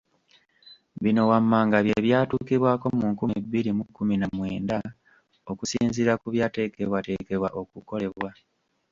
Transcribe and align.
Bino 1.03 1.21
wammanga 1.29 1.77
bye 1.85 1.97
byatuukibwako 2.05 2.85
mu 2.97 3.05
nkumi 3.13 3.37
bbiri 3.45 3.71
mu 3.77 3.83
kkumi 3.87 4.15
na 4.17 4.27
mwenda 4.35 4.77
okusinziira 5.51 6.13
ku 6.21 6.27
byateekebwateekebwa 6.33 7.49
okukolebwa. 7.61 8.29